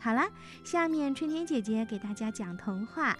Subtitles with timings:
[0.00, 0.22] 好了，
[0.64, 3.18] 下面春天姐姐给大家讲童话。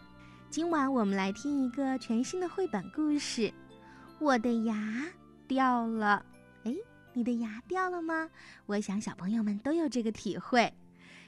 [0.48, 3.42] 今晚我们来听一个全新的绘本故事，
[4.20, 5.04] 《我的牙
[5.48, 6.24] 掉了》。
[6.70, 6.74] 哎，
[7.12, 8.30] 你的牙掉了吗？
[8.64, 10.72] 我想小朋友们都有这个体会。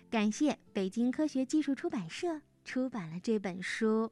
[0.08, 4.10] 感谢北京科学技术出版社出版了这本书。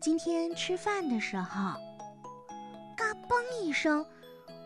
[0.00, 1.91] 今天吃饭的时候。
[3.52, 4.04] 一声，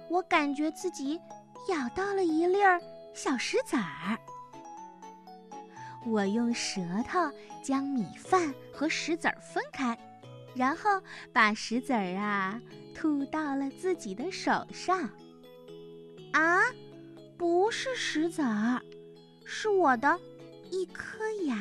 [0.09, 1.21] 我感觉自己
[1.69, 2.81] 咬到了一粒儿
[3.15, 4.19] 小石子儿。
[6.07, 7.19] 我用舌头
[7.63, 9.99] 将米饭和石子儿分开，
[10.55, 12.61] 然后把石子儿啊
[12.95, 15.11] 吐到了自己的手上。
[16.33, 16.61] 啊，
[17.37, 18.81] 不是石子儿，
[19.45, 20.19] 是我的
[20.71, 21.57] 一颗牙。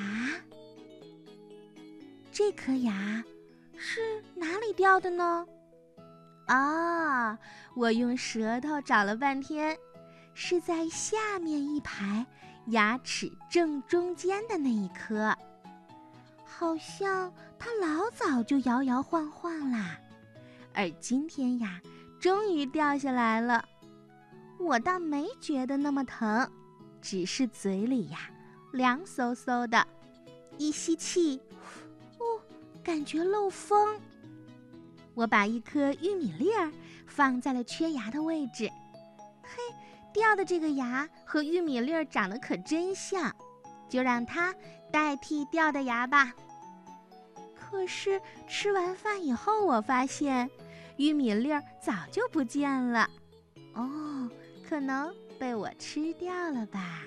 [2.32, 3.24] 这颗牙
[3.78, 5.48] 是哪里掉的呢？
[6.46, 7.38] 啊！
[7.76, 9.78] 我用舌头找了半天，
[10.34, 12.26] 是在下面一排
[12.68, 15.36] 牙齿正中间的那一颗。
[16.44, 20.00] 好像它老早就摇摇晃晃啦，
[20.74, 21.82] 而今天呀，
[22.20, 23.64] 终于掉下来了。
[24.58, 26.50] 我倒没觉得那么疼，
[27.02, 28.30] 只是嘴里呀
[28.72, 29.86] 凉飕飕的，
[30.58, 31.42] 一吸气，
[32.20, 32.24] 哦，
[32.82, 34.00] 感觉漏风。
[35.16, 36.72] 我把一颗玉米粒儿
[37.08, 38.70] 放在了缺牙的位置，
[39.42, 39.62] 嘿，
[40.14, 43.34] 掉的这个牙和玉米粒儿长得可真像，
[43.90, 44.54] 就让它
[44.92, 46.34] 代替掉的牙吧。
[47.56, 50.50] 可是吃完饭以后，我发现
[50.98, 53.10] 玉米粒儿早就不见了，
[53.74, 54.30] 哦，
[54.68, 57.02] 可能被我吃掉了吧。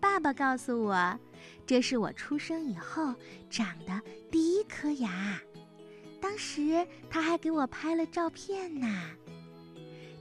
[0.00, 1.18] 爸爸告诉我，
[1.66, 3.12] 这是我出生以后
[3.50, 5.40] 长的第一颗牙。
[6.28, 8.86] 当时他还给我拍了照片呢。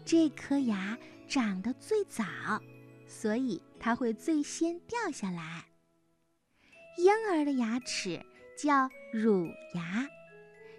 [0.06, 2.24] 这颗牙长得最早，
[3.10, 5.66] 所以它会最先掉下来。
[6.98, 8.26] 婴儿的牙齿
[8.58, 10.08] 叫乳牙，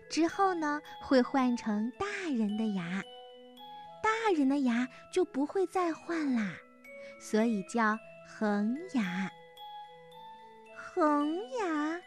[0.09, 3.03] 之后呢会换成大人的牙，
[4.03, 6.55] 大人的牙就不会再换啦，
[7.21, 9.31] 所以叫恒牙。
[10.75, 12.01] 恒牙，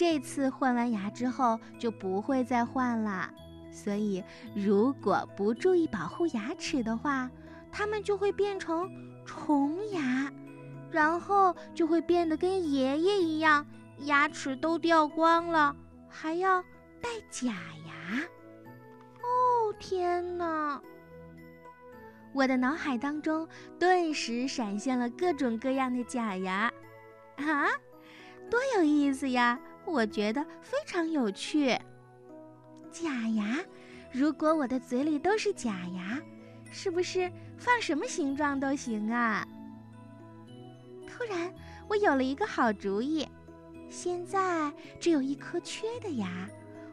[0.00, 3.30] 这次换完牙之后就不会再换了，
[3.70, 4.24] 所以
[4.54, 7.30] 如果不注意保护牙齿的话，
[7.70, 8.90] 它们就会变成
[9.26, 10.32] 虫牙，
[10.90, 13.66] 然后就会变得跟爷爷一样，
[13.98, 15.76] 牙齿都掉光了，
[16.08, 16.62] 还要
[17.02, 17.52] 戴假
[17.86, 18.22] 牙。
[19.20, 20.80] 哦天哪！
[22.32, 23.46] 我的脑海当中
[23.78, 26.72] 顿时闪现了各种各样的假牙，
[27.36, 27.68] 啊，
[28.48, 29.60] 多有意思呀！
[29.90, 31.76] 我觉得非常有趣。
[32.92, 33.58] 假牙，
[34.12, 36.20] 如果我的嘴里都是假牙，
[36.70, 39.46] 是不是放什么形状都行啊？
[41.06, 41.52] 突然，
[41.88, 43.28] 我有了一个好主意。
[43.88, 46.48] 现在只有一颗缺的牙，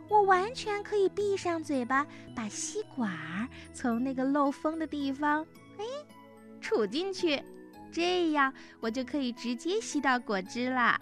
[0.10, 5.46] 我完全可以闭上嘴巴，把吸管从那个漏风的地方，
[5.78, 5.86] 哎，
[6.60, 7.42] 杵进去，
[7.92, 11.00] 这样我就可以直接吸到果汁啦。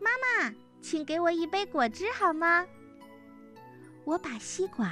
[0.00, 0.54] 妈妈。
[0.80, 2.64] 请给我一杯果汁好吗？
[4.04, 4.88] 我把吸管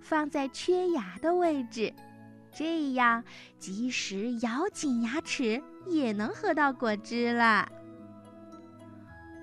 [0.00, 1.94] 放在缺牙的位置，
[2.52, 3.22] 这样
[3.58, 7.68] 即使咬紧牙齿也能喝到果汁了。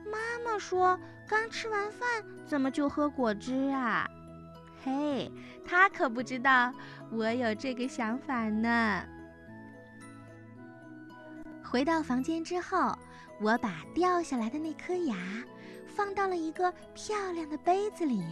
[0.06, 4.06] 妈妈说：“刚吃完饭怎么就喝果汁啊？”
[4.84, 5.32] 嘿，
[5.66, 6.74] 她可不知道
[7.09, 9.06] 我有这个想法呢。
[11.64, 12.94] 回到房间之后，
[13.40, 15.16] 我把掉下来的那颗牙。
[15.96, 18.24] 放到了一个漂亮的杯子里。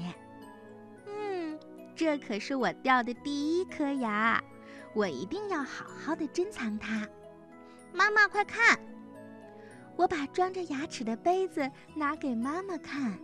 [1.07, 1.59] 嗯，
[1.95, 4.41] 这可是我掉的第一颗牙，
[4.93, 7.07] 我一定要好好的珍藏它。
[7.93, 8.79] 妈妈，快看！
[9.95, 13.17] 我把装着牙齿的杯子拿给妈妈看。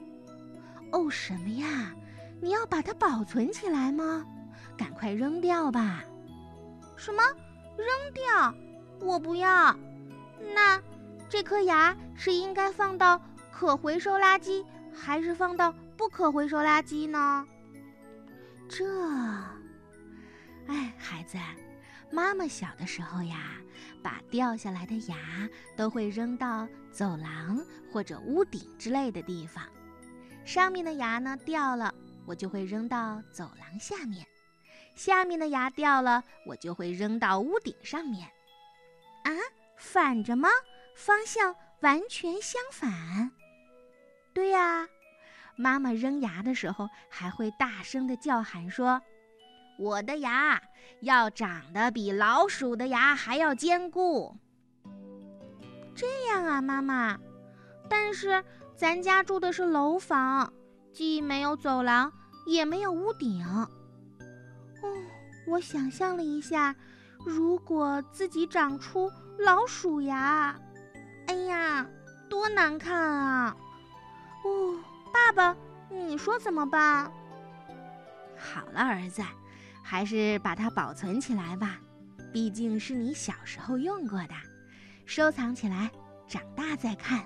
[0.92, 1.94] 哦，什么呀？
[2.40, 4.26] 你要把它保存起来吗？
[4.78, 6.04] 赶快扔掉吧！
[6.96, 7.24] 什么？
[7.78, 8.54] 扔掉？
[9.00, 9.76] 我不要。
[10.54, 10.82] 那
[11.30, 13.20] 这颗牙是应该放到？
[13.60, 14.64] 可回收垃圾
[14.94, 17.44] 还是放到不可回收垃圾呢？
[18.70, 18.86] 这，
[20.68, 21.40] 哎，孩子，
[22.12, 23.54] 妈妈小的时候呀，
[24.04, 25.18] 把掉下来的牙
[25.76, 27.60] 都会扔到走廊
[27.92, 29.64] 或者屋顶之类的地方。
[30.46, 31.92] 上面的牙呢掉了，
[32.28, 34.24] 我就会扔到走廊下面；
[34.94, 38.28] 下面的牙掉了，我就会扔到屋顶上面。
[39.24, 39.32] 啊，
[39.78, 40.48] 反着吗？
[40.96, 43.32] 方向完全相反。
[44.38, 44.88] 对呀，
[45.56, 49.02] 妈妈扔牙的时候还会大声的叫喊说
[49.80, 50.62] ：“我的牙
[51.02, 54.38] 要长得比老鼠的牙还要坚固。”
[55.98, 57.18] 这样啊，妈妈。
[57.90, 58.44] 但是
[58.76, 60.54] 咱家住的是楼房，
[60.94, 62.14] 既没有走廊，
[62.46, 63.44] 也没有屋顶。
[63.44, 63.68] 哦，
[65.48, 66.76] 我想象了一下，
[67.26, 70.56] 如果自己长出老鼠牙，
[71.26, 71.88] 哎呀，
[72.30, 73.58] 多难看啊！
[74.44, 74.80] 哦，
[75.14, 75.56] 爸爸，
[75.90, 77.12] 你说怎么办？
[78.38, 79.24] 好了，儿子，
[79.84, 81.80] 还是把它保存起来吧，
[82.32, 84.34] 毕竟是你小时候用过的，
[85.06, 85.92] 收藏起来，
[86.28, 87.24] 长大再看。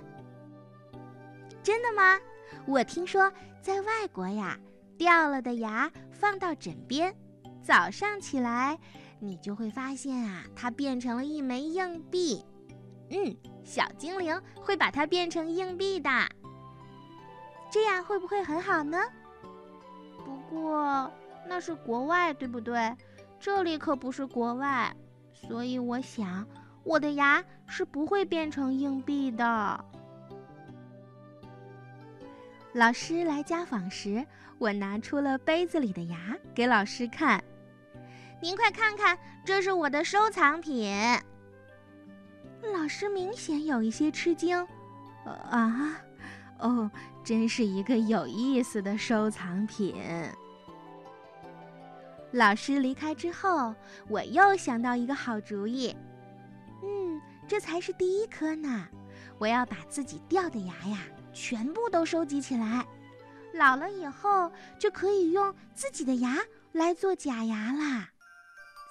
[1.62, 2.18] 真的吗？
[2.66, 4.58] 我听说在外国呀，
[4.96, 7.14] 掉了的牙放到枕边，
[7.62, 8.78] 早上起来，
[9.20, 12.44] 你就会发现啊，它变成了一枚硬币。
[13.10, 16.10] 嗯，小精灵会把它变成硬币的。
[17.72, 18.98] 这样会不会很好呢？
[20.24, 21.10] 不过
[21.48, 22.94] 那是国外，对不对？
[23.40, 24.94] 这里可不是国外，
[25.32, 26.46] 所以我想
[26.84, 29.84] 我的牙是不会变成硬币的。
[32.74, 34.24] 老师来家访时，
[34.58, 37.42] 我拿出了杯子里的牙给老师看。
[38.40, 40.94] 您快看看，这是我的收藏品。
[42.72, 44.56] 老师明显有一些吃惊。
[45.24, 45.96] 啊，
[46.62, 46.90] 哦，
[47.22, 49.94] 真是一个有意思的收藏品。
[52.32, 53.74] 老师离开之后，
[54.08, 55.94] 我又想到一个好主意。
[56.82, 58.88] 嗯，这才是第一颗呢。
[59.38, 60.98] 我要把自己掉的牙呀。
[61.34, 62.86] 全部都收集起来，
[63.54, 66.38] 老了以后就可以用自己的牙
[66.72, 68.10] 来做假牙啦。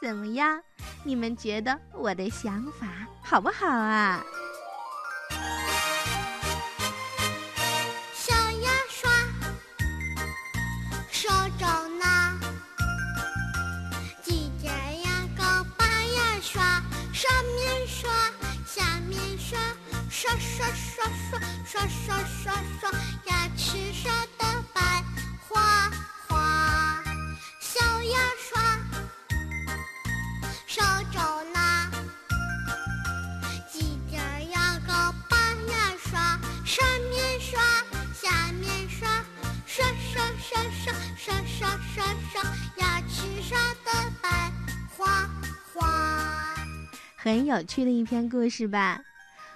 [0.02, 0.60] 怎么样？
[1.04, 2.88] 你们觉得我的想法
[3.22, 4.24] 好不好啊？
[20.42, 21.88] 刷刷刷刷。
[21.88, 22.92] 刷刷刷，
[23.26, 24.82] 牙齿刷得白
[25.48, 25.90] 花
[26.28, 27.02] 花。
[27.60, 28.62] 小牙刷，
[30.68, 31.22] 手中
[31.54, 31.90] 拿，
[33.72, 34.22] 挤点
[34.52, 35.38] 牙膏把
[35.70, 37.62] 牙刷，上面刷，
[38.14, 39.08] 下面刷，
[39.66, 42.44] 刷刷刷刷刷刷刷刷，
[42.78, 44.52] 牙齿刷得白
[44.98, 45.30] 花
[45.74, 46.56] 花。
[47.16, 49.00] 很有趣的一篇故事吧。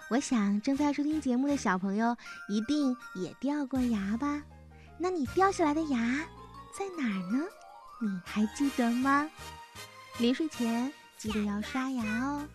[0.07, 2.15] 我想正在收听节目的小朋友
[2.47, 4.41] 一定也掉过牙吧？
[4.99, 5.97] 那你掉下来的牙
[6.77, 7.43] 在哪儿呢？
[7.99, 9.27] 你还记得吗？
[10.19, 12.47] 临睡前记得要刷牙哦。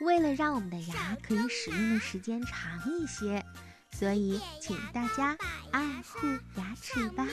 [0.00, 3.44] 为了让我们的牙可以使用的时间长一些
[3.92, 5.36] 所以请大家
[5.70, 6.26] 爱护
[6.56, 7.28] 牙齿吧。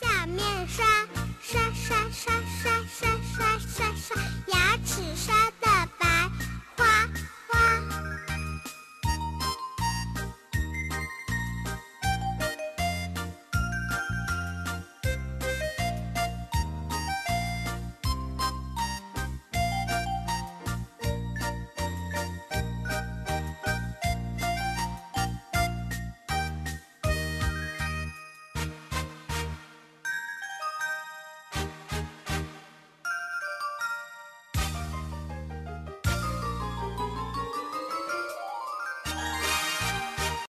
[0.00, 0.86] 上面刷
[1.38, 4.16] 下面刷刷刷刷刷刷刷刷刷
[4.48, 6.30] 牙齿刷的白
[6.76, 7.08] 花